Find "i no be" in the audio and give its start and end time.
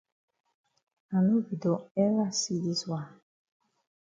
1.15-1.55